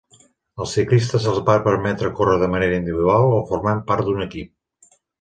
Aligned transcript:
Als 0.63 0.71
ciclistes 0.77 1.23
se'ls 1.25 1.41
va 1.51 1.59
permetre 1.69 2.11
córrer 2.21 2.39
de 2.47 2.51
manera 2.57 2.83
individual 2.83 3.37
o 3.39 3.45
formant 3.55 3.87
part 3.93 4.09
d'un 4.11 4.29
equip. 4.31 4.55